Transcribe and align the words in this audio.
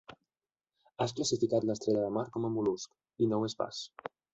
Has 1.05 1.13
classificat 1.19 1.69
l'estrella 1.69 2.03
de 2.09 2.13
mar 2.19 2.27
com 2.39 2.51
a 2.51 2.55
mol·lusc, 2.59 3.01
i 3.27 3.33
no 3.33 3.41
ho 3.45 3.51
és 3.53 3.63
pas. 3.65 3.89